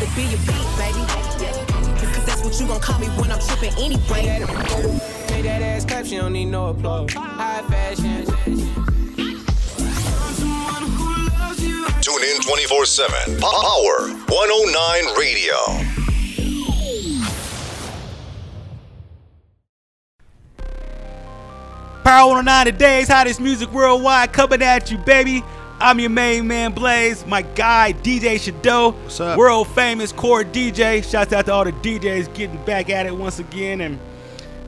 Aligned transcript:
rather 0.00 0.16
be 0.16 0.22
your 0.22 0.38
beat, 0.40 0.66
baby. 0.78 1.00
Cause 2.12 2.24
that's 2.24 2.42
what 2.42 2.58
you 2.60 2.66
gon' 2.66 2.80
call 2.80 2.98
me 2.98 3.06
when 3.08 3.30
I'm 3.30 3.40
tripping 3.40 3.72
anyway. 3.78 4.40
Make 5.30 5.44
that 5.44 5.62
ass 5.62 5.84
clap, 5.84 6.06
she 6.06 6.16
don't 6.16 6.32
need 6.32 6.46
no 6.46 6.68
applause. 6.68 7.12
High 7.12 7.62
fashion. 7.62 8.26
Tune 12.00 12.24
in 12.24 12.40
24 12.40 12.84
7. 12.86 13.40
Power 13.40 14.08
109 14.28 15.18
Radio. 15.18 15.54
Power 22.02 22.28
109 22.28 22.64
today's 22.64 23.08
hottest 23.08 23.40
music 23.40 23.70
worldwide 23.72 24.32
coming 24.32 24.62
at 24.62 24.90
you, 24.90 24.98
baby. 24.98 25.44
I'm 25.82 25.98
your 25.98 26.10
main 26.10 26.46
man 26.46 26.72
Blaze, 26.72 27.24
my 27.24 27.40
guy 27.40 27.94
DJ 27.94 28.38
Shadow, 28.38 28.90
What's 28.90 29.18
up? 29.18 29.38
world 29.38 29.66
famous 29.68 30.12
core 30.12 30.44
DJ. 30.44 31.02
Shouts 31.02 31.32
out 31.32 31.46
to 31.46 31.52
all 31.54 31.64
the 31.64 31.72
DJs 31.72 32.34
getting 32.34 32.62
back 32.66 32.90
at 32.90 33.06
it 33.06 33.16
once 33.16 33.38
again. 33.38 33.80
And 33.80 33.98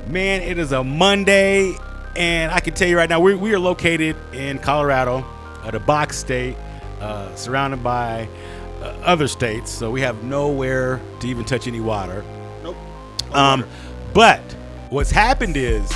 man, 0.07 0.41
it 0.41 0.57
is 0.57 0.73
a 0.73 0.83
Monday, 0.83 1.75
and 2.17 2.51
I 2.51 2.61
can 2.61 2.73
tell 2.73 2.89
you 2.89 2.97
right 2.97 3.11
now, 3.11 3.21
we, 3.21 3.35
we 3.35 3.53
are 3.53 3.59
located 3.59 4.17
in 4.33 4.59
Colorado, 4.59 5.19
uh, 5.63 5.71
the 5.71 5.81
box 5.81 6.17
state, 6.17 6.57
uh, 7.03 7.35
surrounded 7.35 7.83
by 7.85 8.27
uh, 8.81 8.87
other 9.03 9.29
states, 9.29 9.71
so 9.71 9.91
we 9.91 10.01
have 10.01 10.25
nowhere 10.25 10.99
to 11.21 11.29
even 11.29 11.45
touch 11.45 11.67
any 11.67 11.81
water. 11.81 12.25
Nope. 12.63 12.77
Um, 13.33 13.67
but 14.15 14.41
what's 14.89 15.11
happened 15.11 15.59
is 15.59 15.93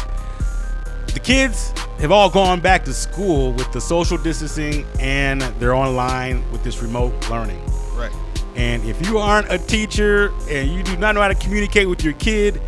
the 1.15 1.21
kids 1.21 1.73
have 1.99 2.13
all 2.13 2.29
gone 2.31 2.61
back 2.61 2.85
to 2.85 2.93
school 2.93 3.53
with 3.53 3.71
the 3.73 3.81
social 3.81 4.19
distancing 4.19 4.87
and 5.01 5.41
they're 5.59 5.75
online 5.75 6.49
with 6.53 6.63
this 6.63 6.83
remote 6.83 7.13
learning. 7.31 7.61
Right. 7.95 8.13
And 8.55 8.85
if 8.85 9.07
you 9.07 9.19
aren't 9.19 9.51
a 9.51 9.59
teacher 9.59 10.33
and 10.51 10.71
you 10.71 10.83
do 10.83 10.97
not 10.97 11.15
know 11.15 11.23
how 11.23 11.29
to 11.29 11.35
communicate 11.35 11.89
with 11.89 12.05
your 12.05 12.13
kid, 12.15 12.61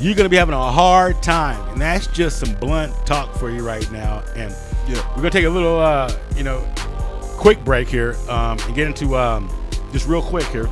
you're 0.00 0.14
going 0.14 0.24
to 0.26 0.28
be 0.30 0.36
having 0.36 0.54
a 0.54 0.70
hard 0.72 1.20
time. 1.22 1.60
And 1.70 1.80
that's 1.80 2.06
just 2.08 2.38
some 2.38 2.54
blunt 2.54 2.94
talk 3.04 3.34
for 3.34 3.50
you 3.50 3.66
right 3.66 3.90
now. 3.90 4.22
And 4.36 4.54
Yeah. 4.86 5.04
we're 5.10 5.22
going 5.22 5.30
to 5.30 5.38
take 5.38 5.44
a 5.44 5.50
little, 5.50 5.78
uh, 5.80 6.12
you 6.36 6.44
know, 6.44 6.60
quick 7.36 7.64
break 7.64 7.88
here 7.88 8.16
um, 8.28 8.58
and 8.60 8.74
get 8.74 8.86
into 8.86 9.16
um, 9.16 9.50
just 9.92 10.06
real 10.06 10.22
quick 10.22 10.46
here. 10.46 10.68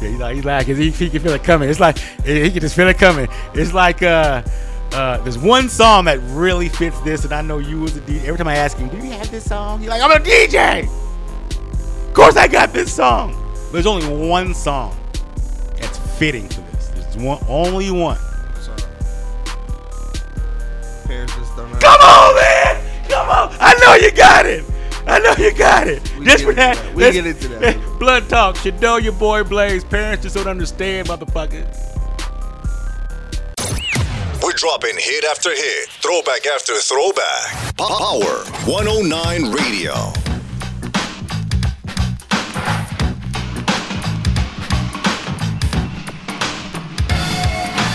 Yeah, 0.00 0.08
he's 0.08 0.18
like, 0.18 0.34
he's 0.34 0.44
like, 0.44 0.66
he, 0.66 0.90
he 0.90 1.10
can 1.10 1.20
feel 1.22 1.32
it 1.32 1.44
coming. 1.44 1.68
It's 1.70 1.78
like, 1.78 1.98
he 2.24 2.50
can 2.50 2.60
just 2.60 2.74
feel 2.74 2.88
it 2.88 2.98
coming. 2.98 3.28
It's 3.54 3.72
like, 3.72 4.02
uh, 4.02 4.42
uh, 4.94 5.18
there's 5.18 5.38
one 5.38 5.68
song 5.68 6.04
that 6.04 6.18
really 6.30 6.68
fits 6.68 7.00
this, 7.00 7.24
and 7.24 7.32
I 7.32 7.42
know 7.42 7.58
you 7.58 7.84
as 7.84 7.96
a 7.96 8.00
DJ. 8.00 8.24
Every 8.24 8.38
time 8.38 8.48
I 8.48 8.56
ask 8.56 8.76
him, 8.76 8.88
do 8.88 8.96
you 8.98 9.12
have 9.12 9.30
this 9.30 9.44
song? 9.44 9.80
He's 9.80 9.88
like, 9.88 10.02
I'm 10.02 10.10
a 10.10 10.22
DJ. 10.22 10.86
Of 12.08 12.14
course 12.14 12.36
I 12.36 12.46
got 12.46 12.72
this 12.72 12.94
song. 12.94 13.38
There's 13.72 13.86
only 13.86 14.06
one 14.28 14.54
song 14.54 14.94
that's 15.76 15.98
fitting 16.18 16.46
for 16.48 16.60
this. 16.72 16.88
There's 16.88 17.16
one, 17.16 17.42
only 17.48 17.90
one. 17.90 18.18
So, 18.60 18.74
parents 21.06 21.34
just 21.36 21.56
don't. 21.56 21.70
Come 21.80 22.00
on, 22.00 22.34
man. 22.36 23.08
Come 23.08 23.28
on. 23.30 23.56
I 23.60 23.74
know 23.80 23.94
you 23.94 24.12
got 24.12 24.44
it. 24.44 24.64
I 25.06 25.18
know 25.18 25.34
you 25.42 25.54
got 25.54 25.88
it. 25.88 26.02
We 26.18 26.26
just 26.26 26.38
get 26.38 26.44
for 26.44 26.50
into 26.50 26.56
that. 26.56 26.76
that. 26.76 26.94
We 26.94 27.10
get 27.12 27.26
into 27.26 27.48
that. 27.48 27.78
Blunt 27.98 28.28
talk. 28.28 28.56
Should 28.56 28.80
know 28.80 28.98
your 28.98 29.14
boy 29.14 29.42
Blaze. 29.42 29.84
Parents 29.84 30.22
just 30.22 30.36
don't 30.36 30.46
understand, 30.46 31.08
motherfucker. 31.08 31.91
We're 34.62 34.68
dropping 34.68 34.96
hit 34.98 35.24
after 35.24 35.50
hit, 35.50 35.88
throwback 36.00 36.46
after 36.46 36.74
throwback. 36.74 37.76
Power 37.76 38.44
109 38.66 39.52
Radio. 39.52 39.92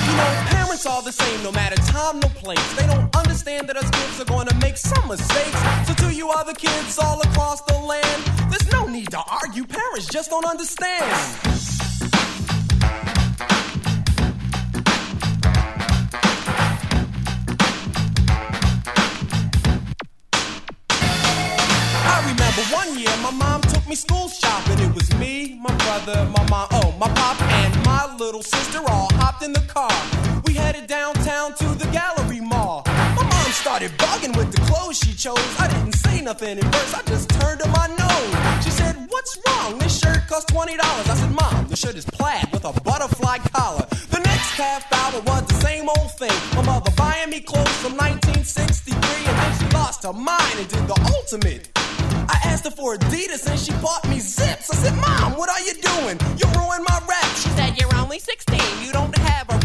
You 0.04 0.14
know, 0.16 0.44
parents 0.50 0.86
are 0.86 1.02
the 1.04 1.12
same 1.12 1.44
no 1.44 1.52
matter 1.52 1.76
time, 1.76 2.20
no 2.20 2.28
place. 2.30 2.74
They 2.74 2.88
don't 2.88 3.16
understand 3.16 3.70
that 3.70 3.78
us 3.78 3.90
kids 3.90 4.22
are 4.22 4.26
gonna 4.26 4.56
make 4.56 4.78
some 4.78 5.08
mistakes. 5.08 5.88
So 5.88 5.94
to 6.06 6.14
you 6.14 6.32
other 6.32 6.54
kids 6.54 6.98
all 7.00 7.22
across 7.22 7.62
the 7.62 7.78
land, 7.78 8.24
there's 8.50 8.70
no 8.72 8.88
need 8.88 9.12
to 9.12 9.24
argue. 9.30 9.66
Parents 9.66 10.08
just 10.08 10.30
don't 10.32 10.46
understand. 10.46 11.77
Remember 22.58 22.76
one 22.76 22.98
year 22.98 23.16
my 23.22 23.30
mom 23.30 23.62
took 23.62 23.88
me 23.88 23.94
school 23.94 24.30
shopping. 24.30 24.80
It 24.80 24.92
was 24.96 25.14
me, 25.20 25.60
my 25.62 25.72
brother, 25.78 26.26
my 26.36 26.44
mom, 26.50 26.68
oh, 26.72 26.92
my 27.00 27.08
pop, 27.14 27.40
and 27.40 27.86
my 27.86 28.16
little 28.18 28.42
sister 28.42 28.80
all 28.80 29.10
hopped 29.14 29.44
in 29.44 29.54
the 29.54 29.62
car. 29.70 29.94
We 30.44 30.56
headed 30.56 30.88
downtown 30.88 31.54
to 31.54 31.66
the 31.76 31.86
gallery 31.92 32.40
mall. 32.40 32.82
My 32.88 33.22
mom 33.22 33.52
started 33.52 33.92
bugging 34.00 34.36
with 34.36 34.52
the 34.52 34.62
clothes 34.62 34.98
she 34.98 35.14
chose. 35.14 35.38
I 35.60 35.68
didn't 35.68 35.94
say 35.94 36.22
nothing 36.22 36.58
at 36.58 36.66
first, 36.74 36.98
I 36.98 37.04
just 37.04 37.30
turned 37.30 37.60
to 37.60 37.68
my 37.68 37.86
nose. 37.94 38.64
She 38.66 38.72
said, 38.72 38.96
What's 39.08 39.38
wrong? 39.46 39.78
This 39.78 40.00
shirt 40.00 40.26
costs 40.28 40.52
$20. 40.52 40.80
I 40.82 41.04
said, 41.14 41.30
Mom, 41.30 41.68
the 41.68 41.76
shirt 41.76 41.96
is 41.96 42.06
plaid 42.06 42.52
with 42.52 42.66
a 42.66 42.74
butterfly 42.82 43.38
collar. 43.54 43.86
The 44.10 44.22
next 44.26 44.58
half 44.58 44.92
hour 44.94 45.22
was 45.22 45.46
the 45.46 45.60
same 45.62 45.88
old 45.90 46.12
thing. 46.18 46.34
My 46.56 46.64
mother 46.66 46.90
buying 46.98 47.30
me 47.30 47.40
clothes 47.40 47.78
from 47.84 47.94
1963, 47.98 48.98
and 49.30 49.38
then 49.38 49.60
she 49.60 49.76
lost 49.76 50.02
her 50.02 50.14
mind 50.14 50.58
and 50.58 50.68
did 50.68 50.88
the 50.88 50.98
ultimate. 51.14 51.70
I 52.30 52.40
asked 52.46 52.66
her 52.66 52.72
for 52.72 52.96
Adidas 52.98 53.50
and 53.50 53.60
she 53.60 53.72
bought 53.82 54.08
me 54.10 54.20
zips. 54.20 54.70
I 54.72 54.76
said, 54.76 54.96
Mom, 54.96 55.38
what 55.38 55.50
are 55.50 55.62
you 55.62 55.74
doing? 55.74 56.20
You 56.38 56.46
ruined 56.60 56.86
my 56.88 57.00
rap. 57.08 57.26
She 57.36 57.50
said, 57.50 57.78
You're 57.80 57.96
only 57.96 58.20
16. 58.20 58.60
You 58.86 58.92
don't 58.92 59.16
have 59.18 59.50
a 59.50 59.58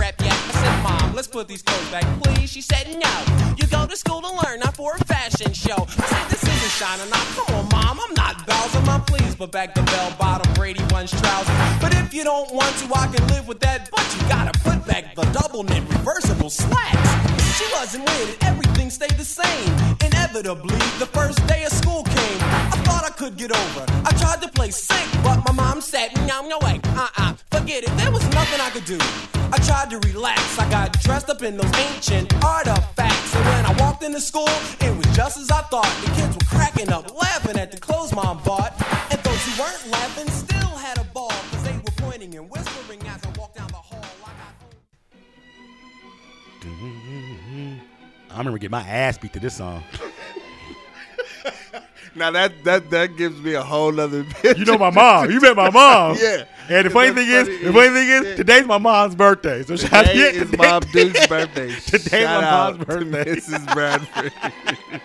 put 1.33 1.49
these 1.49 1.63
clothes 1.63 1.91
back, 1.91 2.05
please. 2.23 2.51
She 2.51 2.61
said, 2.61 2.87
No. 3.01 3.55
You 3.57 3.67
go 3.69 3.87
to 3.87 3.97
school 3.97 4.21
to 4.21 4.33
learn, 4.45 4.61
not 4.61 4.77
for 4.77 4.95
a 4.95 5.05
fashion 5.05 5.53
show. 5.55 5.87
I 5.89 6.07
said, 6.13 6.29
This 6.29 6.43
isn't 6.43 6.75
shining 6.77 7.11
on. 7.13 7.27
Come 7.35 7.55
on, 7.57 7.69
Mom, 7.71 7.99
I'm 8.05 8.15
not 8.15 8.47
Bowser. 8.47 8.81
Mom, 8.83 9.03
please 9.05 9.35
but 9.35 9.51
back 9.51 9.75
the 9.75 9.83
bell 9.83 10.15
bottom 10.19 10.53
Brady 10.55 10.85
Bunch 10.89 11.11
trousers. 11.11 11.57
But 11.81 11.95
if 11.95 12.13
you 12.13 12.23
don't 12.23 12.53
want 12.53 12.77
to, 12.77 12.95
I 12.95 13.07
can 13.09 13.27
live 13.29 13.49
with 13.49 13.61
that. 13.61 13.91
But 13.91 14.05
you 14.15 14.29
gotta 14.29 14.53
put 14.61 14.87
back 14.87 15.15
the 15.15 15.25
double 15.33 15.65
knit 15.65 15.83
reversible 15.89 16.51
slacks. 16.51 17.11
She 17.57 17.65
wasn't 17.73 18.05
with 18.05 18.29
it, 18.35 18.45
everything 18.45 18.91
stayed 18.91 19.17
the 19.17 19.25
same. 19.25 19.73
Inevitably, 20.05 20.77
the 20.99 21.07
first 21.07 21.45
day 21.47 21.65
of 21.65 21.73
school 21.73 22.05
came. 22.05 22.41
I 22.75 22.77
thought 22.85 23.05
I 23.05 23.11
could 23.11 23.37
get 23.37 23.53
over. 23.53 23.85
I 24.05 24.13
tried 24.21 24.43
to 24.43 24.49
play 24.49 24.71
sick, 24.71 25.09
but 25.23 25.43
my 25.47 25.53
mom 25.83 25.89
said, 25.89 26.15
No, 26.27 26.47
no 26.47 26.59
way, 26.61 26.81
uh 26.85 27.09
uh, 27.17 27.35
forget 27.51 27.83
it. 27.85 27.91
There 27.97 28.11
was 28.11 28.23
nothing 28.31 28.61
I 28.61 28.71
could 28.71 28.85
do. 28.85 28.99
I 29.53 29.59
tried 29.67 29.91
to 29.91 29.99
relax. 30.09 30.59
I 30.59 30.69
got 30.71 30.93
dressed 31.03 31.29
up 31.29 31.43
in 31.43 31.57
those 31.57 31.73
ancient 31.77 32.33
artifacts. 32.45 33.35
And 33.35 33.45
when 33.45 33.67
I 33.67 33.73
walked 33.83 34.03
into 34.03 34.21
school, 34.21 34.49
it 34.81 34.97
was 34.97 35.07
just 35.17 35.39
as 35.39 35.51
I 35.51 35.63
thought. 35.63 35.93
The 36.05 36.11
kids 36.13 36.35
were 36.37 36.57
cracking 36.57 36.91
up, 36.91 37.15
laughing 37.15 37.59
at 37.59 37.71
the 37.73 37.79
clothes 37.79 38.15
mom 38.15 38.43
bought. 38.45 38.73
And 39.11 39.21
those 39.23 39.43
who 39.47 39.63
weren't 39.63 39.89
laughing 39.91 40.29
still 40.31 40.73
had 40.87 40.99
a 40.99 41.05
ball, 41.05 41.33
because 41.51 41.65
they 41.65 41.77
were 41.77 41.97
pointing 41.97 42.35
and 42.37 42.49
whispering 42.49 43.01
as 43.09 43.25
I 43.25 43.31
walked 43.39 43.57
down 43.57 43.69
the 43.69 43.75
hall. 43.75 44.05
I 48.31 48.39
remember 48.39 48.59
getting 48.59 48.71
my 48.71 48.83
ass 48.83 49.19
beat 49.19 49.33
to 49.33 49.41
this 49.41 49.57
song. 49.57 49.83
Now 52.15 52.31
that 52.31 52.65
that 52.65 52.91
that 52.91 53.17
gives 53.17 53.41
me 53.41 53.55
a 53.55 53.63
whole 53.63 53.99
other. 53.99 54.25
picture. 54.25 54.59
You 54.59 54.65
know 54.67 54.77
my 54.79 54.91
mom. 54.91 55.31
You 55.31 55.41
met 55.41 55.57
my 55.57 55.71
mom. 55.81 56.17
Yeah. 56.21 56.45
And 56.69 56.87
the 56.87 56.91
funny 56.91 57.13
thing 57.13 57.29
is, 57.29 57.49
the 57.49 57.73
funny 57.73 57.89
thing 57.89 58.09
is, 58.09 58.25
Yeah. 58.25 58.37
today's 58.37 58.67
my 58.67 58.79
mom's 58.79 59.15
birthday. 59.15 59.63
So 59.63 59.77
shout 59.77 60.07
Today 60.07 60.29
out 60.29 60.35
is 60.35 60.51
Bob 60.53 60.87
Duke's 60.93 61.27
birthday. 61.27 61.75
Today's 61.87 62.27
my 62.27 62.41
mom's 62.41 62.79
to 62.81 62.85
birthday. 62.87 63.25
Mrs. 63.37 63.73
Bradford. 63.75 64.33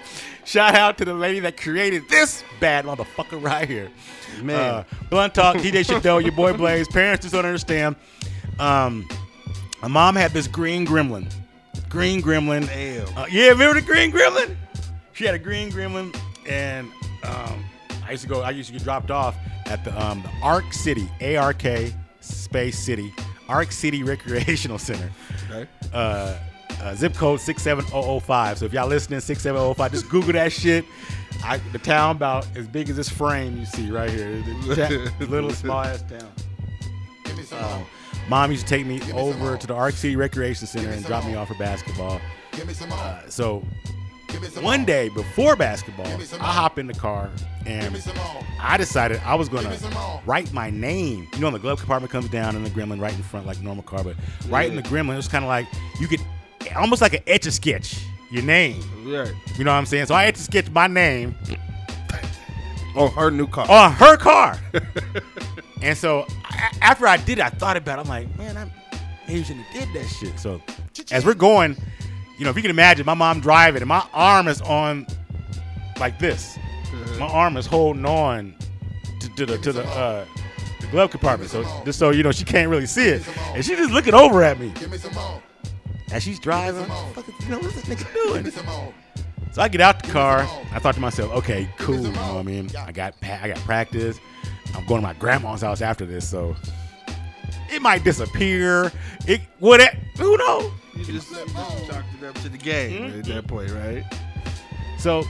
Shout 0.45 0.75
out 0.75 0.97
to 0.99 1.03
the 1.05 1.13
lady 1.13 1.41
that 1.41 1.57
created 1.57 2.07
this 2.07 2.41
bad 2.61 2.85
motherfucker 2.85 3.43
right 3.43 3.67
here. 3.67 3.89
Man. 4.41 4.55
Uh, 4.55 4.83
Blunt 5.09 5.33
Talk, 5.35 5.57
DJ 5.57 5.85
Shadow, 5.85 6.19
your 6.19 6.31
boy 6.31 6.53
Blaze. 6.53 6.87
Parents 6.87 7.23
just 7.23 7.33
don't 7.33 7.45
understand. 7.45 7.97
Um, 8.57 9.09
my 9.81 9.89
mom 9.89 10.15
had 10.15 10.31
this 10.31 10.47
green 10.47 10.87
gremlin. 10.87 11.29
Green 11.89 12.21
gremlin. 12.21 12.65
Damn. 12.67 13.17
Uh, 13.17 13.25
yeah, 13.29 13.49
remember 13.49 13.77
the 13.81 13.85
green 13.85 14.09
gremlin? 14.09 14.55
She 15.11 15.25
had 15.25 15.35
a 15.35 15.39
green 15.39 15.69
gremlin, 15.69 16.17
and 16.47 16.89
um, 17.23 17.65
I 18.05 18.11
used 18.11 18.23
to 18.23 18.29
go. 18.29 18.41
I 18.41 18.51
used 18.51 18.67
to 18.67 18.73
get 18.73 18.83
dropped 18.83 19.11
off 19.11 19.35
at 19.65 19.83
the 19.83 19.99
um, 20.01 20.21
the 20.23 20.31
Ark 20.41 20.71
City, 20.73 21.09
A 21.21 21.35
R 21.35 21.53
K 21.53 21.93
Space 22.19 22.79
City, 22.79 23.13
Ark 23.49 23.71
City 23.71 24.03
Recreational 24.03 24.77
Center. 24.77 25.11
Okay. 25.49 25.67
Uh, 25.93 26.37
uh, 26.81 26.93
zip 26.93 27.15
code 27.15 27.39
67005. 27.39 28.59
So 28.59 28.65
if 28.65 28.73
y'all 28.73 28.87
listening, 28.87 29.19
67005, 29.19 29.91
just 29.91 30.09
Google 30.09 30.33
that 30.33 30.51
shit. 30.51 30.85
I, 31.43 31.57
the 31.71 31.79
town 31.79 32.15
about 32.15 32.47
as 32.55 32.67
big 32.67 32.89
as 32.89 32.95
this 32.95 33.09
frame 33.09 33.57
you 33.57 33.65
see 33.65 33.89
right 33.89 34.09
here. 34.09 34.41
The, 34.41 35.11
the 35.19 35.25
little 35.29 35.51
small 35.51 35.81
ass 35.81 36.03
town. 36.03 36.31
Um, 37.51 37.85
mom 38.27 38.51
used 38.51 38.67
to 38.67 38.69
take 38.69 38.85
me 38.85 39.01
over 39.13 39.57
to 39.57 39.67
the 39.67 39.73
Ark 39.73 39.95
City 39.95 40.15
Recreation 40.15 40.67
Center 40.67 40.89
and 40.89 41.03
drop 41.05 41.25
me 41.25 41.35
off 41.35 41.47
for 41.47 41.55
basketball. 41.55 42.19
Uh, 42.91 43.21
so 43.29 43.63
one 44.61 44.85
day 44.85 45.09
before 45.09 45.55
basketball, 45.55 46.07
I 46.07 46.51
hop 46.51 46.77
in 46.79 46.87
the 46.87 46.93
car 46.93 47.29
and 47.65 47.95
I 48.59 48.77
decided 48.77 49.21
I 49.25 49.35
was 49.35 49.49
gonna 49.49 49.77
write 50.25 50.51
my 50.53 50.69
name. 50.69 51.27
You 51.33 51.39
know, 51.39 51.51
the 51.51 51.59
glove 51.59 51.79
compartment 51.79 52.11
comes 52.11 52.29
down 52.29 52.55
and 52.55 52.65
the 52.65 52.69
gremlin 52.69 52.99
right 52.99 53.13
in 53.13 53.23
front, 53.23 53.45
like 53.45 53.61
normal 53.61 53.83
car, 53.83 54.03
but 54.03 54.15
right 54.49 54.69
in 54.69 54.75
the 54.75 54.83
gremlin, 54.83 55.13
it 55.13 55.17
was 55.17 55.27
kind 55.27 55.43
of 55.43 55.49
like 55.49 55.67
you 55.99 56.07
could 56.07 56.21
almost 56.75 57.01
like 57.01 57.13
an 57.13 57.21
etch 57.27 57.45
a 57.45 57.51
sketch 57.51 58.03
your 58.29 58.43
name. 58.43 58.81
Right. 59.05 59.33
You 59.57 59.63
know 59.63 59.71
what 59.71 59.77
I'm 59.77 59.85
saying? 59.85 60.07
So 60.07 60.15
I 60.15 60.23
had 60.23 60.35
to 60.35 60.41
sketch 60.41 60.69
my 60.71 60.87
name 60.87 61.35
On 62.95 63.09
her 63.11 63.31
new 63.31 63.47
car. 63.47 63.69
on 63.69 63.91
her 63.93 64.17
car. 64.17 64.59
and 65.81 65.97
so 65.97 66.25
a- 66.51 66.83
after 66.83 67.07
I 67.07 67.17
did 67.17 67.39
it, 67.39 67.45
I 67.45 67.49
thought 67.49 67.77
about 67.77 67.99
it. 67.99 68.01
I'm 68.01 68.07
like, 68.09 68.37
man, 68.37 68.57
I 68.57 68.69
maybe 69.27 69.43
shouldn't 69.43 69.65
have 69.67 69.93
did 69.93 70.01
that 70.01 70.07
shit. 70.09 70.37
So 70.39 70.61
as 71.11 71.25
we're 71.25 71.35
going, 71.35 71.77
you 72.37 72.43
know, 72.43 72.49
if 72.51 72.55
you 72.55 72.61
can 72.61 72.71
imagine, 72.71 73.05
my 73.05 73.13
mom 73.13 73.39
driving 73.39 73.81
and 73.81 73.89
my 73.89 74.05
arm 74.13 74.47
is 74.47 74.61
on 74.61 75.07
like 75.99 76.19
this. 76.19 76.57
My 77.19 77.27
arm 77.27 77.57
is 77.57 77.65
holding 77.65 78.05
on 78.05 78.55
to, 79.19 79.35
to 79.35 79.45
the 79.45 79.57
to 79.57 79.71
the 79.73 79.83
uh, 79.83 80.25
the 80.79 80.87
glove 80.87 81.11
compartment. 81.11 81.49
So 81.49 81.63
just 81.83 81.99
so 81.99 82.11
you 82.11 82.23
know, 82.23 82.31
she 82.31 82.45
can't 82.45 82.69
really 82.69 82.85
see 82.85 83.07
it, 83.07 83.27
and 83.55 83.65
she 83.65 83.75
just 83.75 83.91
looking 83.91 84.13
over 84.13 84.43
at 84.43 84.59
me 84.59 84.71
as 86.11 86.23
she's 86.23 86.39
driving. 86.39 86.85
You 87.41 87.49
know, 87.49 87.59
what's 87.59 87.81
this 87.81 87.85
nigga 87.85 88.13
doing? 88.13 88.51
So 89.51 89.61
I 89.61 89.67
get 89.67 89.81
out 89.81 90.03
the 90.03 90.11
car. 90.11 90.41
I 90.71 90.79
thought 90.79 90.95
to 90.95 91.01
myself, 91.01 91.31
okay, 91.33 91.67
cool. 91.79 91.95
You 91.95 92.11
know 92.11 92.35
what 92.35 92.39
I 92.39 92.43
mean? 92.43 92.69
I 92.77 92.91
got 92.91 93.15
I 93.23 93.47
got 93.47 93.57
practice. 93.59 94.19
I'm 94.75 94.85
going 94.85 95.01
to 95.01 95.07
my 95.07 95.13
grandma's 95.13 95.61
house 95.61 95.81
after 95.81 96.05
this, 96.05 96.29
so 96.29 96.55
it 97.69 97.81
might 97.81 98.03
disappear. 98.03 98.91
It 99.25 99.41
would 99.59 99.79
it? 99.79 99.95
Who 100.17 100.37
knows? 100.37 100.71
You 100.97 101.05
just, 101.05 101.29
you 101.31 101.37
just 101.45 101.87
chalked 101.89 102.07
it 102.21 102.25
up 102.27 102.35
to 102.41 102.49
the 102.49 102.57
game 102.57 103.03
Mm-hmm. 103.11 103.19
at 103.19 103.25
that 103.25 103.47
point, 103.47 103.71
right? 103.71 104.03
So 104.97 105.23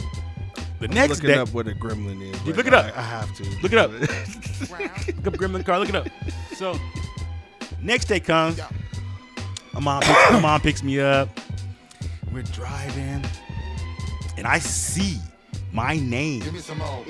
the 0.79 0.87
next 0.87 1.15
Looking 1.21 1.27
day, 1.29 1.35
up 1.37 1.49
what 1.53 1.67
a 1.67 1.71
gremlin 1.71 2.21
is. 2.21 2.39
You 2.45 2.53
right 2.53 2.57
look 2.57 2.67
it 2.67 2.71
now. 2.71 2.77
up. 2.79 2.97
I, 2.97 2.99
I 2.99 3.03
have 3.03 3.35
to. 3.35 3.43
Look 3.61 3.73
it 3.73 3.77
up. 3.77 3.91
look 3.91 5.27
up 5.27 5.33
Gremlin 5.39 5.65
car. 5.65 5.79
Look 5.79 5.89
it 5.89 5.95
up. 5.95 6.07
So 6.55 6.79
next 7.81 8.05
day 8.05 8.19
comes. 8.19 8.59
My 9.73 9.79
mom, 9.79 10.01
picks, 10.01 10.31
my 10.31 10.39
mom 10.39 10.61
picks 10.61 10.83
me 10.83 10.99
up. 10.99 11.29
We're 12.33 12.41
driving, 12.43 13.23
and 14.37 14.47
I 14.47 14.59
see 14.59 15.17
my 15.71 15.97
name 15.97 16.41
Give 16.41 16.53
me 16.53 16.59
some 16.59 16.77
more. 16.79 17.03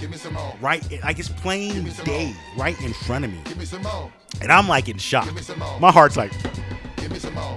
Give 0.00 0.10
me 0.10 0.16
some 0.16 0.34
more. 0.34 0.54
right, 0.60 0.82
like 1.02 1.18
it's 1.18 1.28
plain 1.28 1.84
day, 2.04 2.26
more. 2.56 2.64
right 2.64 2.80
in 2.82 2.92
front 2.92 3.24
of 3.24 3.30
me, 3.32 3.38
Give 3.44 3.56
me 3.56 3.64
some 3.64 3.82
more. 3.82 4.12
and 4.42 4.50
I'm 4.52 4.68
like 4.68 4.88
in 4.88 4.98
shock. 4.98 5.24
Give 5.26 5.34
me 5.36 5.40
some 5.42 5.58
more. 5.60 5.78
My 5.80 5.90
heart's 5.92 6.16
like, 6.16 6.32